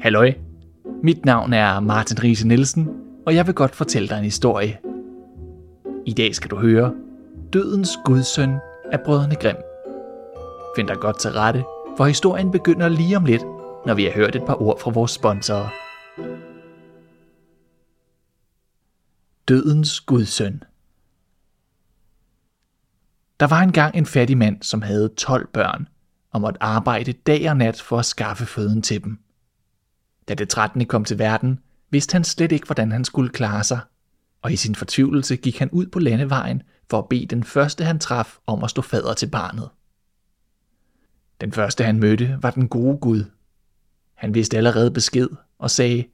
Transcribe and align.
Halløj. 0.00 0.32
Mit 1.02 1.24
navn 1.24 1.52
er 1.52 1.80
Martin 1.80 2.22
Riese 2.22 2.48
Nielsen, 2.48 2.88
og 3.26 3.34
jeg 3.34 3.46
vil 3.46 3.54
godt 3.54 3.74
fortælle 3.74 4.08
dig 4.08 4.18
en 4.18 4.24
historie. 4.24 4.78
I 6.06 6.12
dag 6.12 6.34
skal 6.34 6.50
du 6.50 6.56
høre 6.56 6.94
Dødens 7.52 7.98
Gudsøn 8.04 8.58
af 8.92 9.00
Brødrene 9.04 9.34
Grimm. 9.34 9.58
Find 10.76 10.88
dig 10.88 10.96
godt 10.96 11.20
til 11.20 11.30
rette, 11.30 11.64
for 11.96 12.04
historien 12.04 12.50
begynder 12.50 12.88
lige 12.88 13.16
om 13.16 13.24
lidt, 13.24 13.42
når 13.86 13.94
vi 13.94 14.04
har 14.04 14.12
hørt 14.12 14.36
et 14.36 14.44
par 14.46 14.62
ord 14.62 14.80
fra 14.80 14.90
vores 14.90 15.10
sponsorer. 15.10 15.68
Dødens 19.48 20.00
Gudsøn 20.00 20.62
Der 23.40 23.46
var 23.46 23.60
engang 23.60 23.96
en 23.96 24.06
fattig 24.06 24.38
mand, 24.38 24.62
som 24.62 24.82
havde 24.82 25.08
12 25.08 25.48
børn, 25.52 25.88
og 26.30 26.40
måtte 26.40 26.62
arbejde 26.62 27.12
dag 27.12 27.50
og 27.50 27.56
nat 27.56 27.80
for 27.80 27.98
at 27.98 28.04
skaffe 28.04 28.46
føden 28.46 28.82
til 28.82 29.04
dem. 29.04 29.18
Da 30.28 30.34
det 30.34 30.48
13. 30.48 30.86
kom 30.86 31.04
til 31.04 31.18
verden, 31.18 31.58
vidste 31.90 32.12
han 32.12 32.24
slet 32.24 32.52
ikke, 32.52 32.66
hvordan 32.66 32.92
han 32.92 33.04
skulle 33.04 33.30
klare 33.30 33.64
sig, 33.64 33.80
og 34.42 34.52
i 34.52 34.56
sin 34.56 34.74
fortvivlelse 34.74 35.36
gik 35.36 35.58
han 35.58 35.70
ud 35.70 35.86
på 35.86 35.98
landevejen 35.98 36.62
for 36.90 36.98
at 36.98 37.08
bede 37.08 37.26
den 37.26 37.44
første, 37.44 37.84
han 37.84 37.98
traf, 37.98 38.38
om 38.46 38.64
at 38.64 38.70
stå 38.70 38.82
fader 38.82 39.14
til 39.14 39.26
barnet. 39.26 39.68
Den 41.40 41.52
første, 41.52 41.84
han 41.84 41.98
mødte, 41.98 42.38
var 42.42 42.50
den 42.50 42.68
gode 42.68 42.98
Gud. 42.98 43.24
Han 44.14 44.34
vidste 44.34 44.56
allerede 44.56 44.90
besked 44.90 45.28
og 45.58 45.70
sagde, 45.70 46.04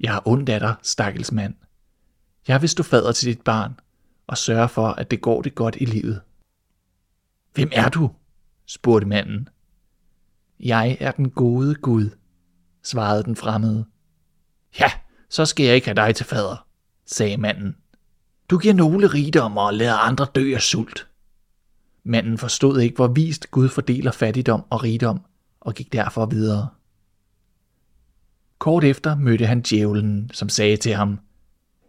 Jeg 0.00 0.12
har 0.12 0.22
ondt 0.28 0.48
af 0.48 0.60
dig, 0.60 0.74
stakkels 0.82 1.32
mand. 1.32 1.54
Jeg 2.48 2.60
vil 2.60 2.68
stå 2.68 2.82
fader 2.82 3.12
til 3.12 3.28
dit 3.28 3.40
barn 3.40 3.80
og 4.26 4.38
sørge 4.38 4.68
for, 4.68 4.88
at 4.88 5.10
det 5.10 5.20
går 5.20 5.42
det 5.42 5.54
godt 5.54 5.76
i 5.80 5.84
livet. 5.84 6.20
Hvem 7.54 7.70
er 7.72 7.88
du? 7.88 8.10
spurgte 8.66 9.08
manden. 9.08 9.48
Jeg 10.60 10.96
er 11.00 11.10
den 11.10 11.30
gode 11.30 11.74
Gud, 11.74 12.10
svarede 12.88 13.22
den 13.22 13.36
fremmede. 13.36 13.84
Ja, 14.80 14.90
så 15.30 15.44
skal 15.44 15.66
jeg 15.66 15.74
ikke 15.74 15.86
have 15.86 15.94
dig 15.94 16.14
til 16.14 16.26
fader, 16.26 16.66
sagde 17.06 17.36
manden. 17.36 17.76
Du 18.50 18.58
giver 18.58 18.74
nogle 18.74 19.06
rigdommer 19.06 19.62
og 19.62 19.74
lader 19.74 19.96
andre 19.96 20.26
dø 20.34 20.54
af 20.54 20.60
sult. 20.60 21.06
Manden 22.04 22.38
forstod 22.38 22.80
ikke, 22.80 22.96
hvor 22.96 23.06
vist 23.06 23.50
Gud 23.50 23.68
fordeler 23.68 24.10
fattigdom 24.10 24.64
og 24.70 24.82
rigdom, 24.82 25.20
og 25.60 25.74
gik 25.74 25.92
derfor 25.92 26.26
videre. 26.26 26.68
Kort 28.58 28.84
efter 28.84 29.16
mødte 29.16 29.46
han 29.46 29.62
djævlen, 29.62 30.30
som 30.32 30.48
sagde 30.48 30.76
til 30.76 30.94
ham, 30.94 31.20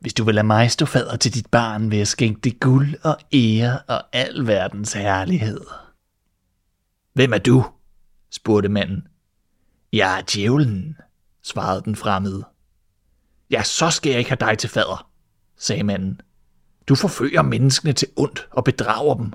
Hvis 0.00 0.14
du 0.14 0.24
vil 0.24 0.34
lade 0.34 0.46
mig 0.46 0.70
stå 0.70 0.86
fader 0.86 1.16
til 1.16 1.34
dit 1.34 1.46
barn, 1.46 1.90
vil 1.90 1.96
jeg 1.96 2.06
skænke 2.08 2.40
dig 2.40 2.60
guld 2.60 2.94
og 3.04 3.16
ære 3.32 3.78
og 3.78 4.02
al 4.12 4.46
verdens 4.46 4.92
herlighed. 4.92 5.60
Hvem 7.12 7.32
er 7.32 7.38
du? 7.38 7.64
spurgte 8.30 8.68
manden. 8.68 9.08
Jeg 9.92 10.18
er 10.18 10.22
djævlen, 10.22 10.96
svarede 11.42 11.82
den 11.84 11.96
fremmede. 11.96 12.44
Ja, 13.50 13.62
så 13.62 13.90
skal 13.90 14.10
jeg 14.10 14.18
ikke 14.18 14.30
have 14.30 14.50
dig 14.50 14.58
til 14.58 14.70
fader, 14.70 15.10
sagde 15.56 15.82
manden. 15.82 16.20
Du 16.88 16.94
forfører 16.94 17.42
menneskene 17.42 17.92
til 17.92 18.08
ondt 18.16 18.48
og 18.50 18.64
bedrager 18.64 19.14
dem. 19.14 19.32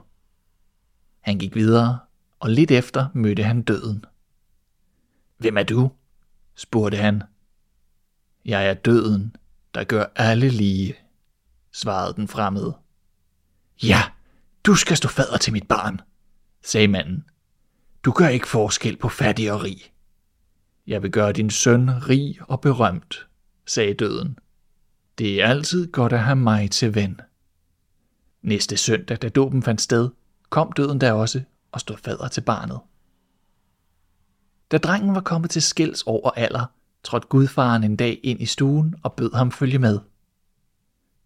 Han 1.20 1.40
gik 1.40 1.56
videre, 1.56 2.00
og 2.40 2.50
lidt 2.50 2.72
efter 2.72 3.08
mødte 3.14 3.44
han 3.44 3.62
døden. 3.62 4.06
Hvem 5.38 5.58
er 5.58 5.64
du? 5.64 5.92
spurgte 6.56 6.98
han. 6.98 7.24
Jeg 8.46 8.68
er 8.68 8.74
døden, 8.74 9.36
der 9.74 9.84
gør 9.84 10.06
alle 10.16 10.50
lige, 10.50 10.96
svarede 11.72 12.14
den 12.14 12.28
fremmede. 12.28 12.78
Ja, 13.84 14.02
du 14.66 14.76
skal 14.76 14.98
stå 14.98 15.08
fader 15.08 15.38
til 15.38 15.54
mit 15.54 15.68
barn, 15.68 16.02
sagde 16.64 16.88
manden. 16.88 17.26
Du 18.04 18.12
gør 18.12 18.28
ikke 18.28 18.48
forskel 18.48 18.98
på 18.98 19.10
fattig 19.10 19.52
og 19.52 19.64
rig. 19.64 19.92
Jeg 20.92 21.04
vil 21.04 21.12
gøre 21.12 21.32
din 21.32 21.50
søn 21.50 21.90
rig 21.90 22.40
og 22.42 22.62
berømt, 22.62 23.28
sagde 23.66 23.94
døden. 23.94 24.40
Det 25.18 25.42
er 25.42 25.48
altid 25.48 25.92
godt 25.92 26.14
at 26.14 26.20
have 26.20 26.36
mig 26.36 26.72
til 26.72 26.96
ven. 26.96 27.22
Næste 28.42 28.78
søndag, 28.78 29.18
da 29.18 29.30
dåben 29.30 29.64
fandt 29.64 29.82
sted, 29.82 30.10
kom 30.50 30.72
døden 30.72 31.02
der 31.02 31.12
også 31.12 31.42
og 31.72 31.80
stod 31.80 31.98
fader 31.98 32.28
til 32.28 32.42
barnet. 32.42 32.80
Da 34.72 34.78
drengen 34.78 35.16
var 35.16 35.22
kommet 35.22 35.52
til 35.52 35.62
skils 35.62 36.04
over 36.04 36.32
alder, 36.32 36.66
trådte 37.04 37.28
gudfaren 37.28 37.84
en 37.84 37.96
dag 37.96 38.20
ind 38.24 38.42
i 38.42 38.46
stuen 38.46 38.96
og 39.04 39.14
bød 39.14 39.34
ham 39.34 39.52
følge 39.52 39.80
med. 39.80 40.00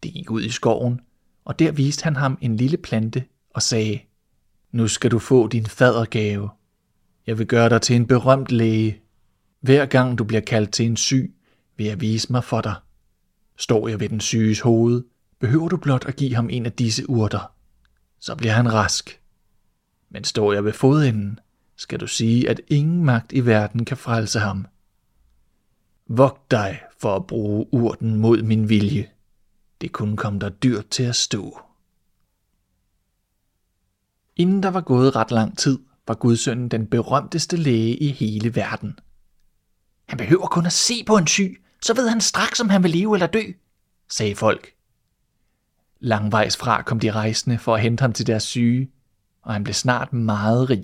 De 0.03 0.11
gik 0.11 0.31
ud 0.31 0.43
i 0.43 0.49
skoven, 0.49 1.01
og 1.45 1.59
der 1.59 1.71
viste 1.71 2.03
han 2.03 2.15
ham 2.15 2.37
en 2.41 2.57
lille 2.57 2.77
plante 2.77 3.23
og 3.49 3.61
sagde, 3.61 3.99
Nu 4.71 4.87
skal 4.87 5.11
du 5.11 5.19
få 5.19 5.47
din 5.47 5.65
fadergave. 5.65 6.49
Jeg 7.27 7.37
vil 7.37 7.47
gøre 7.47 7.69
dig 7.69 7.81
til 7.81 7.95
en 7.95 8.07
berømt 8.07 8.51
læge. 8.51 9.01
Hver 9.65 9.85
gang 9.85 10.17
du 10.17 10.23
bliver 10.23 10.41
kaldt 10.41 10.71
til 10.71 10.85
en 10.85 10.97
syg, 10.97 11.35
vil 11.77 11.85
jeg 11.85 12.01
vise 12.01 12.31
mig 12.31 12.43
for 12.43 12.61
dig. 12.61 12.75
Står 13.57 13.87
jeg 13.87 13.99
ved 13.99 14.09
den 14.09 14.19
syges 14.19 14.59
hoved, 14.59 15.03
behøver 15.39 15.69
du 15.69 15.77
blot 15.77 16.05
at 16.05 16.15
give 16.15 16.35
ham 16.35 16.49
en 16.49 16.65
af 16.65 16.71
disse 16.71 17.09
urter. 17.09 17.53
Så 18.19 18.35
bliver 18.35 18.53
han 18.53 18.73
rask. 18.73 19.21
Men 20.09 20.23
står 20.23 20.53
jeg 20.53 20.65
ved 20.65 20.73
fodenden, 20.73 21.39
skal 21.75 21.99
du 21.99 22.07
sige, 22.07 22.49
at 22.49 22.61
ingen 22.67 23.05
magt 23.05 23.31
i 23.31 23.45
verden 23.45 23.85
kan 23.85 23.97
frelse 23.97 24.39
ham. 24.39 24.67
Vogt 26.07 26.51
dig 26.51 26.81
for 26.99 27.15
at 27.15 27.27
bruge 27.27 27.65
urten 27.71 28.15
mod 28.15 28.41
min 28.41 28.69
vilje. 28.69 29.09
Det 29.81 29.91
kunne 29.91 30.17
komme 30.17 30.39
dig 30.39 30.63
dyrt 30.63 30.87
til 30.89 31.03
at 31.03 31.15
stå. 31.15 31.59
Inden 34.35 34.63
der 34.63 34.69
var 34.69 34.81
gået 34.81 35.15
ret 35.15 35.31
lang 35.31 35.57
tid, 35.57 35.79
var 36.07 36.15
Gudsønnen 36.15 36.69
den 36.69 36.87
berømteste 36.87 37.57
læge 37.57 37.97
i 37.97 38.11
hele 38.11 38.55
verden. 38.55 38.99
Han 40.05 40.17
behøver 40.17 40.47
kun 40.47 40.66
at 40.66 40.73
se 40.73 41.03
på 41.03 41.17
en 41.17 41.27
syg, 41.27 41.63
så 41.81 41.93
ved 41.93 42.09
han 42.09 42.21
straks, 42.21 42.59
om 42.59 42.69
han 42.69 42.83
vil 42.83 42.91
leve 42.91 43.16
eller 43.16 43.27
dø, 43.27 43.43
sagde 44.09 44.35
folk. 44.35 44.73
Langvejs 45.99 46.57
fra 46.57 46.81
kom 46.81 46.99
de 46.99 47.11
rejsende 47.11 47.57
for 47.57 47.75
at 47.75 47.81
hente 47.81 48.01
ham 48.01 48.13
til 48.13 48.27
deres 48.27 48.43
syge, 48.43 48.91
og 49.41 49.53
han 49.53 49.63
blev 49.63 49.73
snart 49.73 50.13
meget 50.13 50.69
rig. 50.69 50.83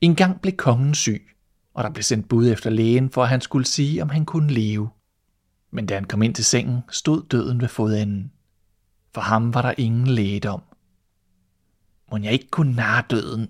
En 0.00 0.14
gang 0.14 0.40
blev 0.40 0.56
kongen 0.56 0.94
syg, 0.94 1.28
og 1.74 1.84
der 1.84 1.90
blev 1.90 2.02
sendt 2.02 2.28
bud 2.28 2.50
efter 2.50 2.70
lægen 2.70 3.10
for, 3.10 3.22
at 3.22 3.28
han 3.28 3.40
skulle 3.40 3.66
sige, 3.66 4.02
om 4.02 4.08
han 4.08 4.24
kunne 4.24 4.52
leve. 4.52 4.90
Men 5.70 5.86
da 5.86 5.94
han 5.94 6.04
kom 6.04 6.22
ind 6.22 6.34
til 6.34 6.44
sengen, 6.44 6.80
stod 6.90 7.22
døden 7.30 7.60
ved 7.60 7.68
fodenden. 7.68 8.32
For 9.14 9.20
ham 9.20 9.54
var 9.54 9.62
der 9.62 9.74
ingen 9.78 10.06
lægedom. 10.06 10.62
Må 12.10 12.18
jeg 12.18 12.32
ikke 12.32 12.48
kunne 12.50 12.76
narre 12.76 13.04
døden 13.10 13.48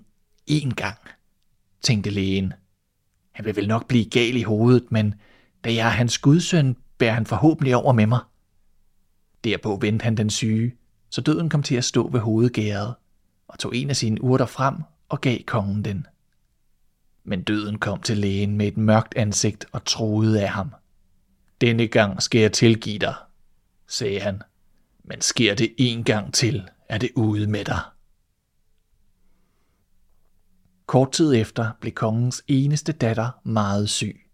én 0.51 0.69
gang, 0.69 0.97
tænkte 1.81 2.09
lægen. 2.09 2.53
Han 3.39 3.45
vil 3.45 3.55
vel 3.55 3.67
nok 3.67 3.87
blive 3.87 4.05
gal 4.09 4.35
i 4.35 4.43
hovedet, 4.43 4.91
men 4.91 5.15
da 5.63 5.73
jeg 5.73 5.85
er 5.85 5.91
hans 5.91 6.17
gudsøn, 6.17 6.75
bærer 6.97 7.13
han 7.13 7.25
forhåbentlig 7.25 7.75
over 7.75 7.93
med 7.93 8.07
mig. 8.07 8.19
Derpå 9.43 9.77
vendte 9.81 10.03
han 10.03 10.17
den 10.17 10.29
syge, 10.29 10.75
så 11.09 11.21
døden 11.21 11.49
kom 11.49 11.63
til 11.63 11.75
at 11.75 11.83
stå 11.83 12.09
ved 12.09 12.19
hovedgæret, 12.19 12.93
og 13.47 13.59
tog 13.59 13.75
en 13.75 13.89
af 13.89 13.95
sine 13.95 14.23
urter 14.23 14.45
frem 14.45 14.75
og 15.09 15.21
gav 15.21 15.43
kongen 15.43 15.85
den. 15.85 16.07
Men 17.23 17.43
døden 17.43 17.77
kom 17.77 18.01
til 18.01 18.17
lægen 18.17 18.57
med 18.57 18.67
et 18.67 18.77
mørkt 18.77 19.13
ansigt 19.15 19.65
og 19.71 19.85
troede 19.85 20.41
af 20.41 20.49
ham. 20.49 20.73
Denne 21.61 21.87
gang 21.87 22.21
skal 22.21 22.41
jeg 22.41 22.51
tilgive 22.51 22.99
dig, 22.99 23.15
sagde 23.87 24.19
han. 24.19 24.41
Men 25.03 25.21
sker 25.21 25.55
det 25.55 25.73
en 25.77 26.03
gang 26.03 26.33
til, 26.33 26.69
er 26.89 26.97
det 26.97 27.09
ude 27.15 27.47
med 27.47 27.65
dig. 27.65 27.79
Kort 30.89 31.11
tid 31.11 31.35
efter 31.35 31.71
blev 31.81 31.93
kongens 31.93 32.43
eneste 32.47 32.91
datter 32.91 33.29
meget 33.43 33.89
syg. 33.89 34.29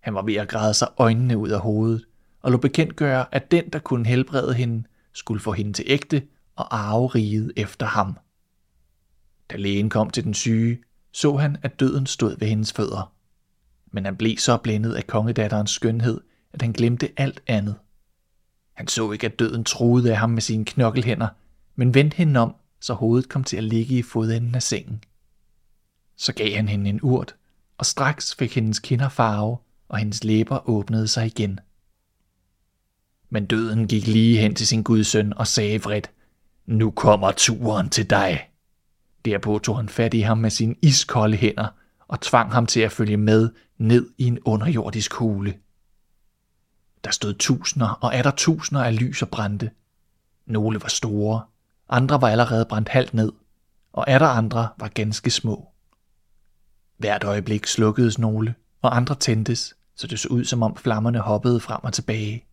Han 0.00 0.14
var 0.14 0.22
ved 0.22 0.34
at 0.34 0.48
græde 0.48 0.74
sig 0.74 0.88
øjnene 0.96 1.38
ud 1.38 1.48
af 1.48 1.60
hovedet, 1.60 2.04
og 2.42 2.52
lå 2.52 2.58
bekendtgøre, 2.58 3.34
at 3.34 3.50
den, 3.50 3.70
der 3.72 3.78
kunne 3.78 4.06
helbrede 4.06 4.54
hende, 4.54 4.84
skulle 5.12 5.40
få 5.40 5.52
hende 5.52 5.72
til 5.72 5.84
ægte 5.88 6.22
og 6.56 6.78
arve 6.78 7.06
riget 7.06 7.52
efter 7.56 7.86
ham. 7.86 8.18
Da 9.50 9.56
lægen 9.56 9.90
kom 9.90 10.10
til 10.10 10.24
den 10.24 10.34
syge, 10.34 10.78
så 11.12 11.36
han, 11.36 11.56
at 11.62 11.80
døden 11.80 12.06
stod 12.06 12.38
ved 12.38 12.48
hendes 12.48 12.72
fødder. 12.72 13.12
Men 13.92 14.04
han 14.04 14.16
blev 14.16 14.36
så 14.36 14.56
blændet 14.56 14.94
af 14.94 15.06
kongedatterens 15.06 15.70
skønhed, 15.70 16.20
at 16.52 16.62
han 16.62 16.72
glemte 16.72 17.10
alt 17.16 17.42
andet. 17.46 17.74
Han 18.74 18.88
så 18.88 19.12
ikke, 19.12 19.26
at 19.26 19.38
døden 19.38 19.64
truede 19.64 20.10
af 20.10 20.16
ham 20.16 20.30
med 20.30 20.42
sine 20.42 20.64
knokkelhænder, 20.64 21.28
men 21.76 21.94
vendte 21.94 22.16
hende 22.16 22.40
om, 22.40 22.54
så 22.80 22.94
hovedet 22.94 23.28
kom 23.28 23.44
til 23.44 23.56
at 23.56 23.64
ligge 23.64 23.98
i 23.98 24.02
fodenden 24.02 24.54
af 24.54 24.62
sengen. 24.62 25.02
Så 26.18 26.32
gav 26.32 26.56
han 26.56 26.68
hende 26.68 26.90
en 26.90 27.00
urt, 27.02 27.34
og 27.78 27.86
straks 27.86 28.34
fik 28.34 28.54
hendes 28.54 28.78
kinder 28.78 29.08
farve, 29.08 29.58
og 29.88 29.98
hendes 29.98 30.24
læber 30.24 30.68
åbnede 30.68 31.08
sig 31.08 31.26
igen. 31.26 31.60
Men 33.30 33.46
døden 33.46 33.88
gik 33.88 34.06
lige 34.06 34.38
hen 34.38 34.54
til 34.54 34.66
sin 34.66 34.82
gudsøn 34.82 35.32
og 35.36 35.46
sagde 35.46 35.82
vredt, 35.82 36.10
nu 36.66 36.90
kommer 36.90 37.32
turen 37.32 37.90
til 37.90 38.10
dig. 38.10 38.50
Derpå 39.24 39.58
tog 39.58 39.76
han 39.76 39.88
fat 39.88 40.14
i 40.14 40.20
ham 40.20 40.38
med 40.38 40.50
sine 40.50 40.74
iskolde 40.82 41.36
hænder 41.36 41.68
og 42.08 42.20
tvang 42.20 42.52
ham 42.52 42.66
til 42.66 42.80
at 42.80 42.92
følge 42.92 43.16
med 43.16 43.50
ned 43.78 44.10
i 44.18 44.24
en 44.24 44.38
underjordisk 44.44 45.14
hule. 45.14 45.54
Der 47.04 47.10
stod 47.10 47.34
tusinder 47.34 47.88
og 47.88 48.14
er 48.14 48.22
der 48.22 48.30
tusinder 48.30 48.84
af 48.84 49.00
lys 49.00 49.22
og 49.22 49.28
brændte. 49.28 49.70
Nogle 50.46 50.82
var 50.82 50.88
store, 50.88 51.42
andre 51.88 52.20
var 52.20 52.28
allerede 52.28 52.66
brændt 52.68 52.88
halvt 52.88 53.14
ned, 53.14 53.32
og 53.92 54.04
er 54.08 54.18
der 54.18 54.26
andre 54.26 54.68
var 54.78 54.88
ganske 54.88 55.30
små. 55.30 55.68
Hvert 56.98 57.24
øjeblik 57.24 57.66
slukkedes 57.66 58.18
nogle, 58.18 58.54
og 58.82 58.96
andre 58.96 59.14
tændtes, 59.14 59.74
så 59.96 60.06
det 60.06 60.20
så 60.20 60.28
ud 60.28 60.44
som 60.44 60.62
om 60.62 60.76
flammerne 60.76 61.18
hoppede 61.18 61.60
frem 61.60 61.80
og 61.82 61.92
tilbage. 61.92 62.44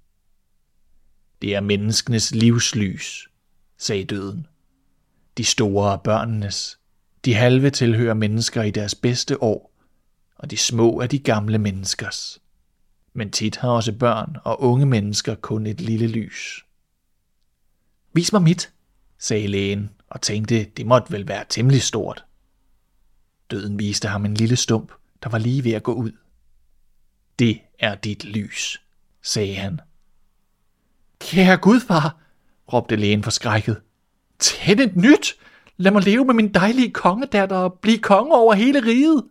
Det 1.42 1.56
er 1.56 1.62
menneskenes 1.62 2.36
livslys, 2.36 3.28
sagde 3.78 4.04
døden. 4.04 4.48
De 5.38 5.44
store 5.44 5.94
er 5.94 5.98
børnenes. 5.98 6.80
De 7.26 7.34
halve 7.34 7.70
tilhører 7.70 8.14
mennesker 8.14 8.64
i 8.64 8.72
deres 8.72 8.96
bedste 8.96 9.44
år, 9.44 9.74
og 10.36 10.52
de 10.52 10.58
små 10.58 11.00
er 11.00 11.08
de 11.08 11.20
gamle 11.20 11.58
menneskers. 11.58 12.42
Men 13.14 13.32
tit 13.32 13.56
har 13.56 13.70
også 13.70 13.92
børn 13.92 14.38
og 14.44 14.62
unge 14.62 14.86
mennesker 14.86 15.36
kun 15.36 15.66
et 15.66 15.82
lille 15.82 16.08
lys. 16.08 16.66
Vis 18.14 18.34
mig 18.34 18.42
mit, 18.42 18.74
sagde 19.20 19.48
lægen 19.48 19.90
og 20.10 20.22
tænkte, 20.22 20.64
det 20.64 20.86
måtte 20.86 21.12
vel 21.12 21.28
være 21.28 21.46
temmelig 21.50 21.82
stort. 21.82 22.26
Døden 23.52 23.80
viste 23.80 24.08
ham 24.08 24.26
en 24.26 24.34
lille 24.34 24.56
stump, 24.56 24.92
der 25.24 25.30
var 25.30 25.38
lige 25.38 25.64
ved 25.64 25.72
at 25.72 25.84
gå 25.84 25.94
ud. 25.94 26.12
Det 27.40 27.62
er 27.80 27.96
dit 27.96 28.24
lys, 28.24 28.82
sagde 29.22 29.56
han. 29.56 29.80
Kære 31.20 31.58
gudfar, 31.58 32.18
råbte 32.74 32.96
lægen 32.96 33.24
forskrækket. 33.24 33.82
Tænd 34.40 34.80
et 34.80 34.96
nyt! 34.96 35.36
Lad 35.78 35.92
mig 35.92 36.04
leve 36.04 36.26
med 36.26 36.34
min 36.34 36.54
dejlige 36.54 36.92
kongedatter 36.92 37.56
og 37.56 37.74
blive 37.74 37.98
konge 37.98 38.36
over 38.36 38.54
hele 38.54 38.86
riget. 38.86 39.24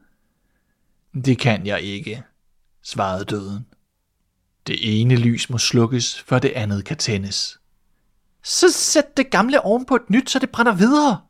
Det 1.25 1.39
kan 1.39 1.67
jeg 1.67 1.81
ikke, 1.81 2.23
svarede 2.83 3.25
døden. 3.25 3.67
Det 4.67 5.01
ene 5.01 5.17
lys 5.17 5.51
må 5.51 5.59
slukkes, 5.59 6.21
før 6.21 6.39
det 6.39 6.51
andet 6.51 6.85
kan 6.85 6.97
tændes. 6.97 7.59
Så 8.43 8.73
sæt 8.73 9.17
det 9.17 9.31
gamle 9.31 9.61
oven 9.61 9.87
på 9.87 9.95
et 9.95 10.11
nyt, 10.11 10.31
så 10.31 10.39
det 10.39 10.51
brænder 10.51 10.75
videre, 10.75 11.21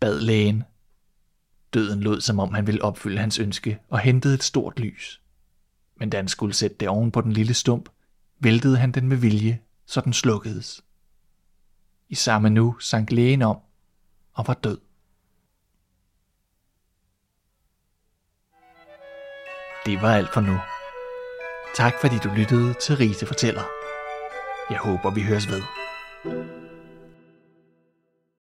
bad 0.00 0.20
lægen. 0.20 0.64
Døden 1.74 2.00
lod, 2.00 2.20
som 2.20 2.38
om 2.38 2.54
han 2.54 2.66
ville 2.66 2.82
opfylde 2.82 3.18
hans 3.18 3.38
ønske, 3.38 3.78
og 3.88 3.98
hentede 3.98 4.34
et 4.34 4.42
stort 4.42 4.80
lys. 4.80 5.20
Men 5.96 6.10
da 6.10 6.16
han 6.16 6.28
skulle 6.28 6.54
sætte 6.54 6.76
det 6.80 6.88
oven 6.88 7.10
på 7.10 7.20
den 7.20 7.32
lille 7.32 7.54
stump, 7.54 7.88
væltede 8.38 8.76
han 8.76 8.92
den 8.92 9.08
med 9.08 9.16
vilje, 9.16 9.60
så 9.86 10.00
den 10.00 10.12
slukkedes. 10.12 10.84
I 12.08 12.14
samme 12.14 12.50
nu 12.50 12.78
sank 12.78 13.10
lægen 13.10 13.42
om 13.42 13.56
og 14.32 14.46
var 14.46 14.54
død. 14.54 14.78
Det 19.86 20.02
var 20.02 20.14
alt 20.14 20.32
for 20.34 20.40
nu. 20.40 20.60
Tak 21.76 21.94
fordi 22.00 22.18
du 22.18 22.28
lyttede 22.36 22.74
til 22.74 22.96
Rise 22.96 23.26
Fortæller. 23.26 23.62
Jeg 24.70 24.78
håber, 24.78 25.10
vi 25.10 25.22
høres 25.22 25.48
ved. 25.48 25.62